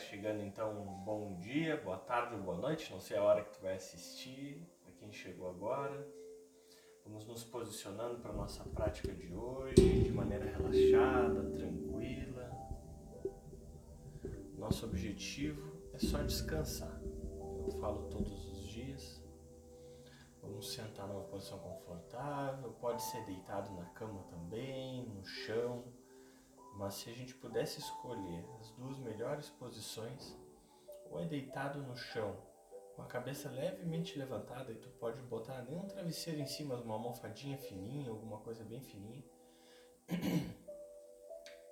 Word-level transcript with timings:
chegando 0.00 0.42
então, 0.42 0.72
bom 1.04 1.36
dia, 1.36 1.76
boa 1.76 1.98
tarde 1.98 2.34
boa 2.36 2.56
noite, 2.56 2.90
não 2.90 3.00
sei 3.00 3.18
a 3.18 3.22
hora 3.22 3.44
que 3.44 3.52
tu 3.52 3.60
vai 3.60 3.74
assistir, 3.74 4.66
para 4.82 4.92
quem 4.94 5.12
chegou 5.12 5.48
agora. 5.48 6.08
Vamos 7.04 7.26
nos 7.26 7.44
posicionando 7.44 8.18
para 8.20 8.32
nossa 8.32 8.64
prática 8.64 9.12
de 9.12 9.32
hoje 9.32 10.04
de 10.04 10.10
maneira 10.10 10.46
relaxada, 10.46 11.50
tranquila. 11.50 12.50
Nosso 14.56 14.86
objetivo 14.86 15.70
é 15.92 15.98
só 15.98 16.22
descansar. 16.22 17.00
Eu 17.02 17.70
falo 17.78 18.08
todos 18.08 18.52
os 18.52 18.68
dias. 18.68 19.22
Vamos 20.40 20.72
sentar 20.72 21.06
numa 21.08 21.24
posição 21.24 21.58
confortável, 21.58 22.72
pode 22.80 23.02
ser 23.02 23.22
deitado 23.26 23.70
na 23.74 23.84
cama 23.90 24.22
também, 24.30 25.06
no 25.06 25.22
chão 25.24 25.84
mas 26.80 26.94
se 26.94 27.10
a 27.10 27.12
gente 27.12 27.34
pudesse 27.34 27.78
escolher 27.78 28.42
as 28.58 28.70
duas 28.70 28.98
melhores 29.00 29.50
posições, 29.50 30.34
ou 31.10 31.20
é 31.20 31.26
deitado 31.26 31.82
no 31.82 31.94
chão, 31.94 32.34
com 32.96 33.02
a 33.02 33.06
cabeça 33.06 33.50
levemente 33.50 34.18
levantada, 34.18 34.72
e 34.72 34.76
tu 34.76 34.88
pode 34.98 35.20
botar 35.24 35.60
nem 35.64 35.76
um 35.76 35.86
travesseiro 35.86 36.40
em 36.40 36.46
cima, 36.46 36.76
uma 36.76 36.94
almofadinha 36.94 37.58
fininha, 37.58 38.08
alguma 38.08 38.38
coisa 38.38 38.64
bem 38.64 38.80
fininha. 38.80 39.22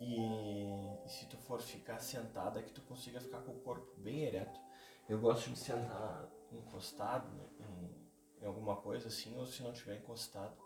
E, 0.00 0.14
e 1.04 1.08
se 1.08 1.26
tu 1.26 1.36
for 1.38 1.60
ficar 1.60 1.98
sentada, 1.98 2.62
que 2.62 2.72
tu 2.72 2.80
consiga 2.82 3.20
ficar 3.20 3.40
com 3.40 3.50
o 3.50 3.60
corpo 3.62 4.00
bem 4.00 4.22
ereto. 4.22 4.60
Eu 5.08 5.18
gosto 5.18 5.50
de 5.50 5.58
sentar 5.58 6.30
encostado 6.52 7.28
né, 7.32 7.44
em, 7.58 8.40
em 8.40 8.46
alguma 8.46 8.76
coisa 8.76 9.08
assim, 9.08 9.36
ou 9.36 9.44
se 9.44 9.60
não 9.60 9.72
tiver 9.72 9.96
encostado, 9.96 10.56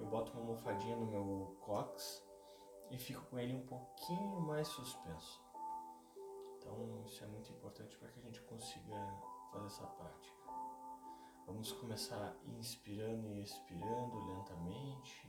eu 0.00 0.06
boto 0.06 0.32
uma 0.32 0.40
almofadinha 0.40 0.96
no 0.96 1.06
meu 1.06 1.56
cox 1.60 2.24
e 2.92 2.98
fico 2.98 3.24
com 3.26 3.38
ele 3.38 3.54
um 3.54 3.66
pouquinho 3.66 4.40
mais 4.42 4.68
suspenso. 4.68 5.42
Então 6.58 7.02
isso 7.06 7.24
é 7.24 7.26
muito 7.26 7.50
importante 7.50 7.96
para 7.96 8.08
que 8.08 8.20
a 8.20 8.22
gente 8.22 8.40
consiga 8.42 8.94
fazer 9.50 9.66
essa 9.66 9.86
prática. 9.86 10.42
Vamos 11.46 11.72
começar 11.72 12.36
inspirando 12.46 13.34
e 13.34 13.42
expirando 13.42 14.26
lentamente. 14.26 15.28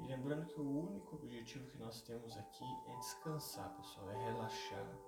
E 0.00 0.06
lembrando 0.06 0.46
que 0.46 0.60
o 0.60 0.88
único 0.88 1.14
objetivo 1.14 1.70
que 1.70 1.78
nós 1.78 2.02
temos 2.02 2.36
aqui 2.36 2.64
é 2.88 2.96
descansar, 2.96 3.70
pessoal, 3.76 4.10
é 4.10 4.24
relaxar, 4.24 4.98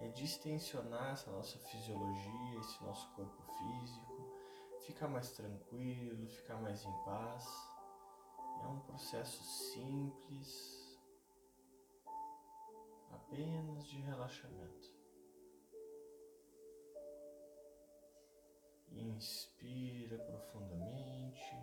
é 0.00 0.08
distensionar 0.08 1.12
essa 1.12 1.30
nossa 1.32 1.58
fisiologia, 1.58 2.60
esse 2.60 2.82
nosso 2.84 3.10
corpo 3.14 3.42
físico, 3.42 4.32
ficar 4.80 5.08
mais 5.08 5.32
tranquilo, 5.32 6.28
ficar 6.28 6.56
mais 6.56 6.84
em 6.84 7.04
paz. 7.04 7.44
É 8.62 8.66
um 8.68 8.80
processo 8.80 9.42
simples, 9.42 10.75
apenas 13.10 13.86
de 13.88 14.00
relaxamento. 14.00 14.94
Inspira 18.88 20.18
profundamente. 20.18 21.56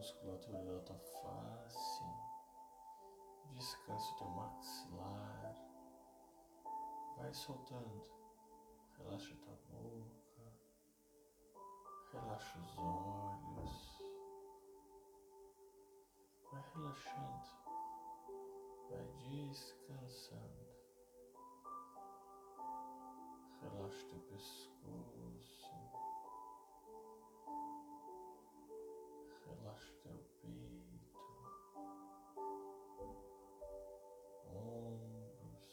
Musculatura 0.00 0.64
da 0.64 0.80
tua 0.80 0.98
face, 0.98 2.04
descansa 3.52 4.10
o 4.12 4.16
teu 4.16 4.28
maxilar, 4.28 5.54
vai 7.18 7.34
soltando, 7.34 8.02
relaxa 8.96 9.34
a 9.34 9.36
tua 9.36 9.56
boca, 9.68 10.52
relaxa 12.12 12.58
os 12.60 12.78
olhos, 12.78 14.02
vai 16.50 16.62
relaxando, 16.74 17.50
vai 18.88 19.04
descansando. 19.18 20.70
Relaxa 23.60 24.06
teu 24.08 24.20
pescoço. 24.20 26.09
Relaxa 29.80 29.92
teu 30.02 30.20
peito. 30.42 31.00
Ombros. 34.52 35.70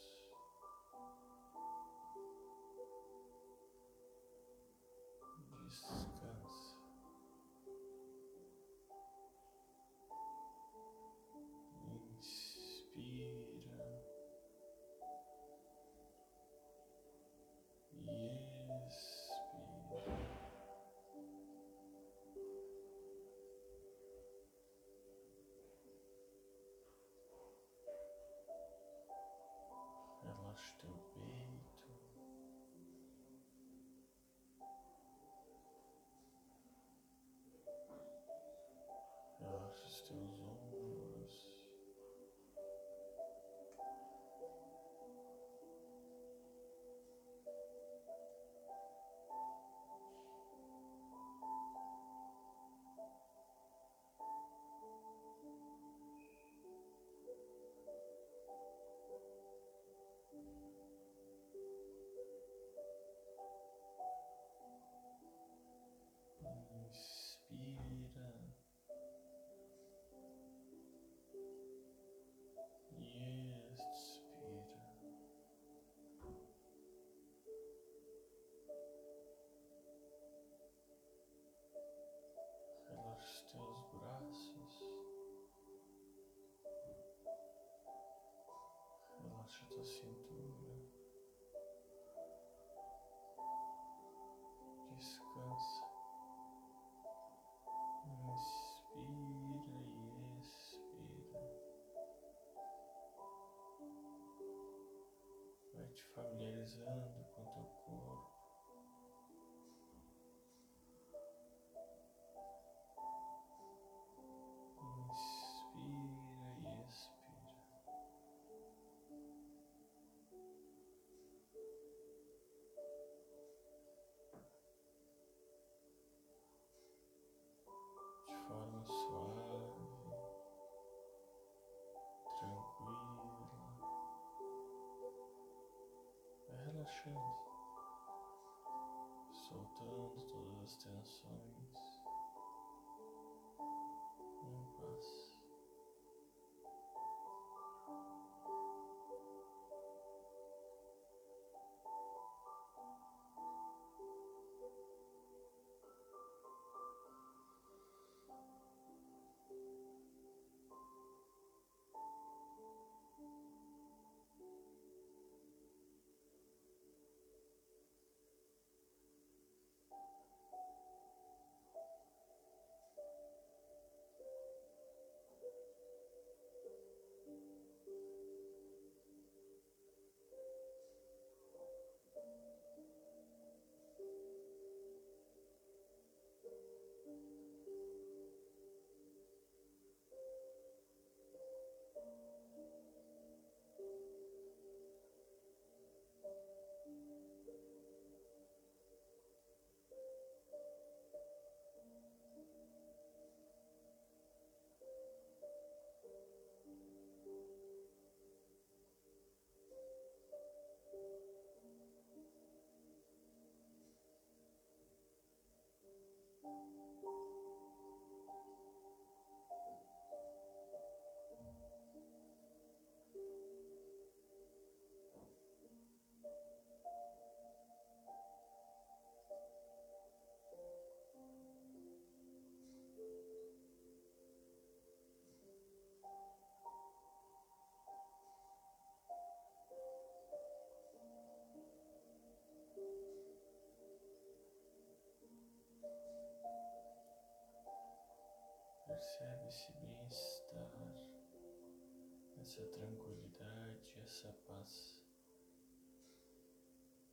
Essa 252.58 252.66
tranquilidade, 252.70 254.00
essa 254.02 254.32
paz 254.48 255.00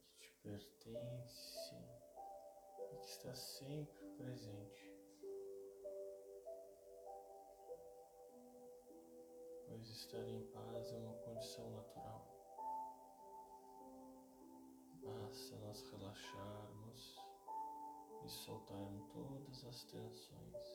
que 0.10 0.18
te 0.18 0.32
pertence 0.42 1.76
e 2.92 2.98
que 2.98 3.06
está 3.06 3.36
sempre 3.36 4.08
presente. 4.18 4.92
Pois 9.68 9.88
estar 9.88 10.28
em 10.28 10.44
paz 10.48 10.92
é 10.92 10.98
uma 10.98 11.14
condição 11.18 11.70
natural. 11.70 12.26
Basta 15.04 15.56
nós 15.58 15.82
relaxarmos 15.92 17.20
e 18.24 18.30
soltarmos 18.30 19.08
todas 19.14 19.66
as 19.66 19.84
tensões. 19.84 20.75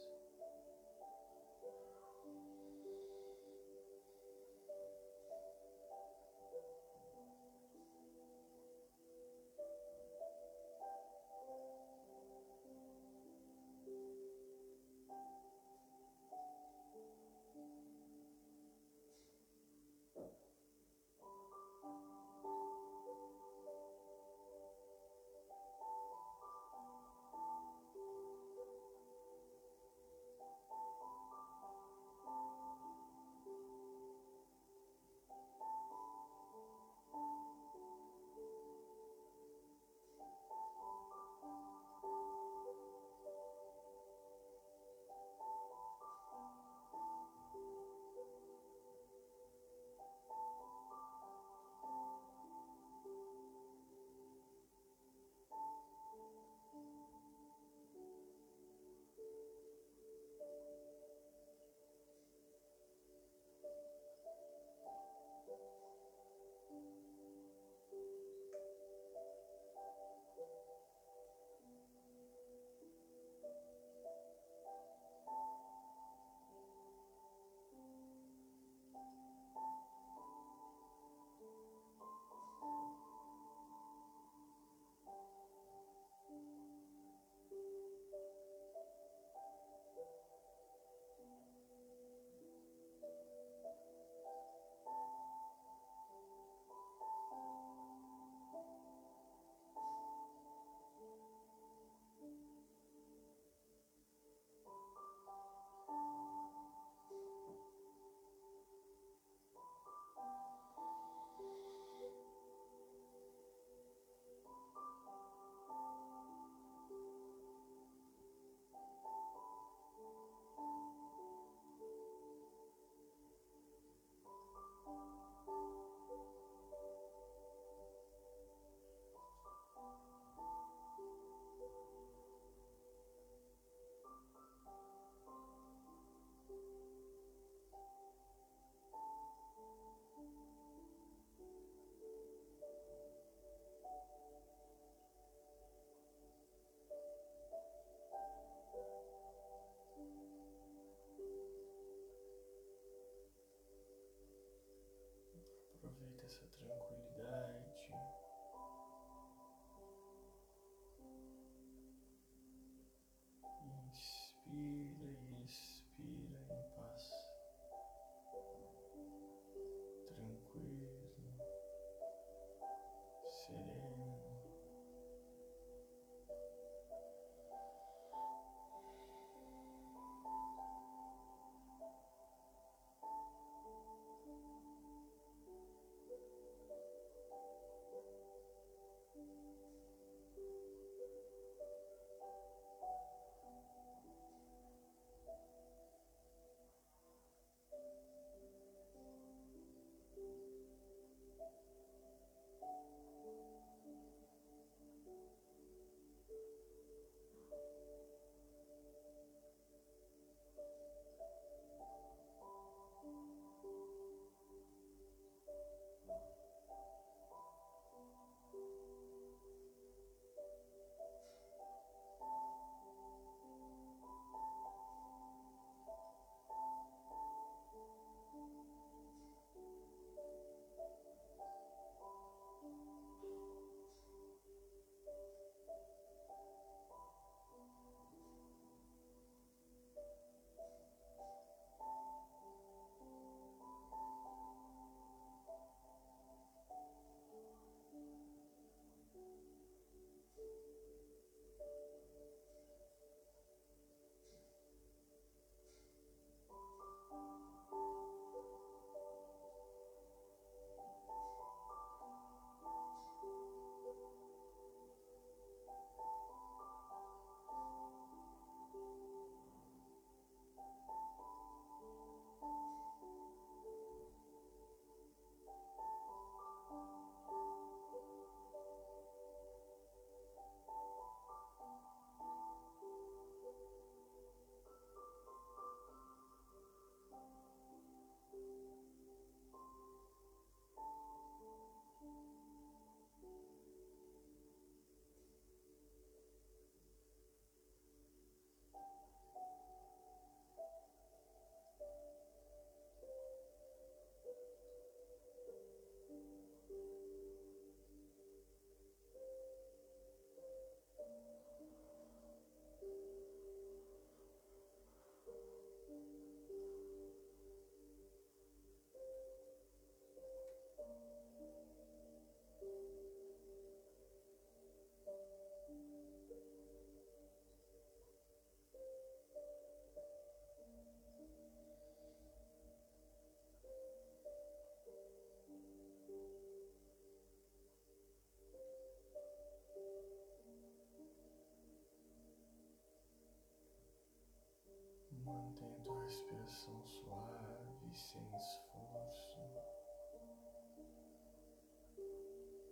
Mantém 345.31 345.73
tua 345.85 346.03
respiração 346.03 346.83
suave, 346.85 347.95
sem 347.95 348.23
esforço. 348.37 349.41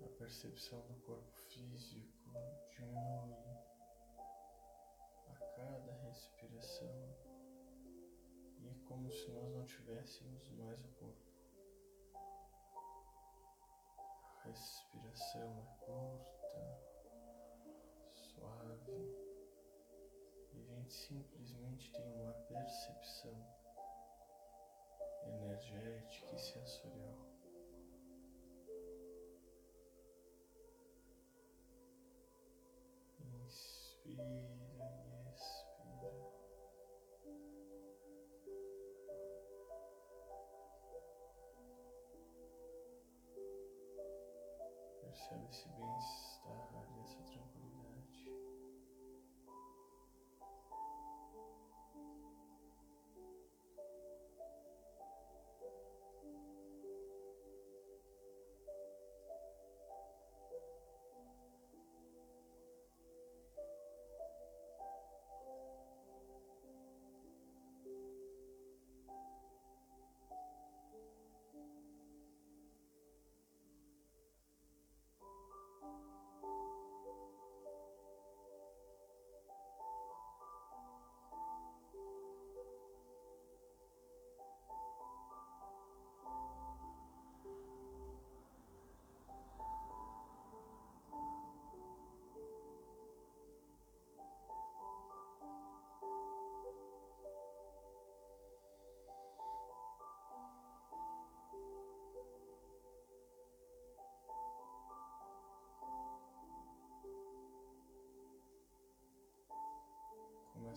A 0.04 0.08
percepção 0.18 0.80
do 0.88 0.94
corpo 1.04 1.32
físico 1.48 2.32
diminui 2.70 3.34
a 5.28 5.34
cada 5.54 5.92
respiração 6.08 7.14
e 8.58 8.68
é 8.68 8.74
como 8.88 9.08
se 9.12 9.30
nós 9.30 9.52
não 9.54 9.64
tivéssemos 9.64 10.50
mais 10.50 10.84
o 10.84 10.88
corpo. 10.88 11.32
A 14.44 14.48
respiração 14.48 15.58
é 15.60 15.84
curta, 15.84 16.80
suave 18.12 19.27
percepção 22.48 23.34
energética 25.26 26.34
e 26.34 26.38
sensorial. 26.38 27.28
Inspira 33.20 34.22
e 34.22 35.30
expira. 35.34 36.12
Percebe 45.02 45.48
esse 45.50 45.68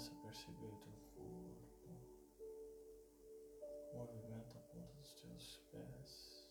Começa 0.01 0.15
a 0.15 0.21
perceber 0.23 0.71
teu 0.79 0.93
corpo. 1.15 1.93
Movimenta 3.93 4.57
a 4.57 4.61
ponta 4.61 4.93
dos 4.95 5.13
teus 5.13 5.61
pés. 5.71 6.49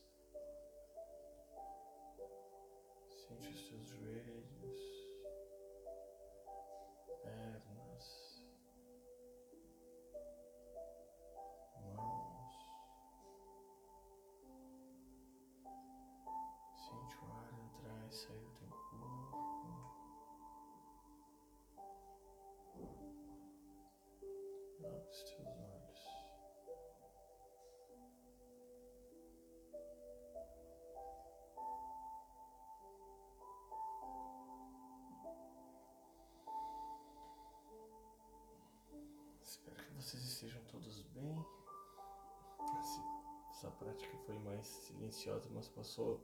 Sente 3.09 3.49
os 3.49 3.69
teus 3.69 3.89
joelhos, 3.89 4.90
estejam 40.41 40.65
todos 40.65 41.03
bem. 41.03 41.47
Essa 43.51 43.71
prática 43.73 44.17
foi 44.25 44.39
mais 44.39 44.67
silenciosa, 44.67 45.51
mas 45.51 45.69
passou 45.69 46.19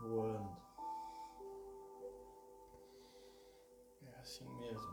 voando. 0.00 0.56
É 4.02 4.18
assim 4.18 4.48
mesmo. 4.56 4.90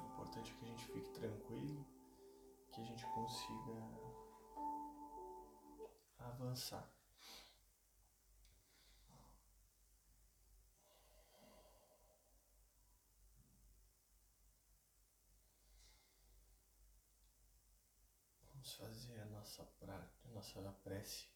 O 0.00 0.06
importante 0.06 0.50
é 0.50 0.54
que 0.54 0.64
a 0.64 0.68
gente 0.68 0.86
fique 0.86 1.10
tranquilo, 1.10 1.86
que 2.72 2.80
a 2.80 2.84
gente 2.84 3.04
consiga 3.08 3.74
avançar. 6.20 6.90
Vamos 18.68 18.74
fazer 18.74 19.20
a 19.20 19.24
nossa, 19.26 19.64
pra, 19.78 19.94
a 19.94 20.27
nossa 20.38 20.72
prece 20.84 21.26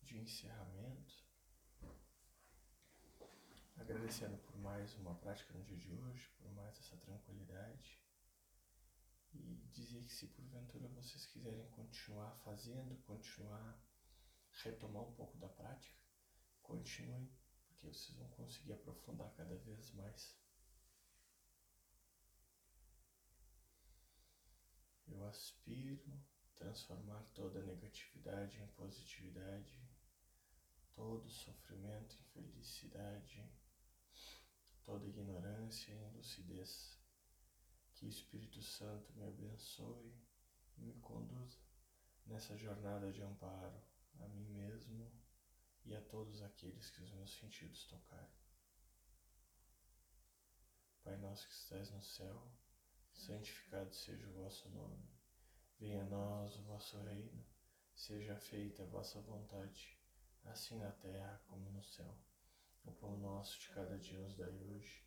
de 0.00 0.16
encerramento, 0.16 1.24
agradecendo 3.74 4.38
por 4.38 4.56
mais 4.58 4.94
uma 4.94 5.16
prática 5.16 5.52
no 5.52 5.64
dia 5.64 5.76
de 5.76 5.92
hoje, 5.92 6.30
por 6.38 6.48
mais 6.52 6.78
essa 6.78 6.96
tranquilidade 6.98 8.00
e 9.32 9.56
dizer 9.72 10.04
que 10.04 10.12
se 10.12 10.28
porventura 10.28 10.86
vocês 10.86 11.26
quiserem 11.26 11.68
continuar 11.70 12.30
fazendo, 12.44 12.96
continuar 13.02 13.76
retomar 14.62 15.02
um 15.02 15.12
pouco 15.14 15.36
da 15.38 15.48
prática, 15.48 15.98
continuem, 16.62 17.28
porque 17.66 17.88
vocês 17.88 18.16
vão 18.16 18.28
conseguir 18.28 18.74
aprofundar 18.74 19.34
cada 19.34 19.56
vez 19.56 19.90
mais. 19.94 20.38
Eu 25.08 25.24
aspiro 25.24 26.24
transformar 26.56 27.22
toda 27.34 27.62
negatividade 27.62 28.60
em 28.60 28.66
positividade, 28.68 29.80
todo 30.94 31.28
sofrimento 31.28 32.16
em 32.16 32.24
felicidade, 32.24 33.48
toda 34.82 35.06
ignorância 35.06 35.92
em 35.92 36.12
lucidez. 36.12 36.98
Que 37.92 38.04
o 38.04 38.08
Espírito 38.08 38.62
Santo 38.62 39.12
me 39.14 39.24
abençoe 39.24 40.14
e 40.76 40.82
me 40.82 40.94
conduza 41.00 41.58
nessa 42.26 42.56
jornada 42.56 43.10
de 43.10 43.22
amparo 43.22 43.82
a 44.20 44.28
mim 44.28 44.48
mesmo 44.50 45.10
e 45.84 45.94
a 45.94 46.02
todos 46.02 46.42
aqueles 46.42 46.90
que 46.90 47.02
os 47.02 47.12
meus 47.12 47.32
sentidos 47.38 47.86
tocarem. 47.86 48.36
Pai 51.02 51.16
nosso 51.18 51.46
que 51.46 51.54
estás 51.54 51.90
no 51.90 52.02
céu, 52.02 52.50
santificado 53.14 53.94
seja 53.94 54.26
o 54.26 54.32
vosso 54.32 54.68
nome. 54.70 55.15
Venha 55.78 56.02
a 56.02 56.06
nós 56.06 56.56
o 56.56 56.62
vosso 56.62 56.98
reino, 57.02 57.44
seja 57.94 58.34
feita 58.34 58.82
a 58.82 58.86
vossa 58.86 59.20
vontade, 59.20 59.98
assim 60.44 60.78
na 60.78 60.90
terra 60.90 61.38
como 61.48 61.70
no 61.70 61.82
céu. 61.82 62.16
O 62.84 62.92
pão 62.92 63.18
nosso 63.18 63.60
de 63.60 63.68
cada 63.68 63.98
dia 63.98 64.18
nos 64.18 64.34
dai 64.34 64.48
hoje, 64.48 65.04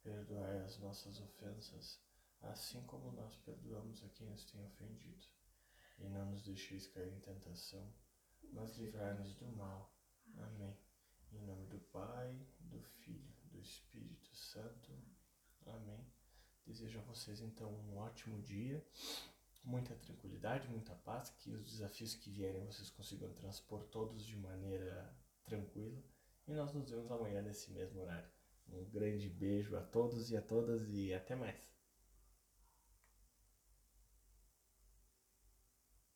perdoai 0.00 0.60
as 0.60 0.78
nossas 0.78 1.20
ofensas, 1.20 2.00
assim 2.40 2.80
como 2.86 3.10
nós 3.10 3.34
perdoamos 3.38 4.04
a 4.04 4.08
quem 4.10 4.28
nos 4.28 4.44
tem 4.44 4.64
ofendido. 4.64 5.26
E 5.98 6.08
não 6.08 6.30
nos 6.30 6.42
deixeis 6.42 6.86
cair 6.86 7.12
em 7.12 7.20
tentação, 7.20 7.92
mas 8.52 8.76
livrai-nos 8.76 9.34
do 9.34 9.46
mal. 9.56 9.92
Amém. 10.36 10.76
Em 11.32 11.40
nome 11.40 11.66
do 11.66 11.80
Pai, 11.80 12.46
do 12.60 12.80
Filho, 12.80 13.34
do 13.46 13.58
Espírito 13.58 14.36
Santo. 14.36 14.92
Amém. 15.66 16.06
Desejo 16.66 17.00
a 17.00 17.02
vocês 17.02 17.40
então 17.40 17.72
um 17.72 17.96
ótimo 17.96 18.40
dia, 18.40 18.86
muita 19.64 19.94
tranquilidade, 19.94 20.68
muita 20.68 20.94
paz, 20.94 21.30
que 21.30 21.50
os 21.50 21.64
desafios 21.64 22.14
que 22.14 22.30
vierem 22.30 22.64
vocês 22.64 22.90
consigam 22.90 23.32
transpor 23.34 23.82
todos 23.84 24.24
de 24.24 24.36
maneira 24.36 25.16
tranquila. 25.44 26.02
E 26.46 26.52
nós 26.52 26.72
nos 26.72 26.90
vemos 26.90 27.10
amanhã 27.10 27.40
nesse 27.42 27.70
mesmo 27.70 28.00
horário. 28.00 28.28
Um 28.68 28.84
grande 28.84 29.28
beijo 29.28 29.76
a 29.76 29.82
todos 29.82 30.30
e 30.30 30.36
a 30.36 30.42
todas 30.42 30.88
e 30.88 31.12
até 31.12 31.36
mais. 31.36 31.71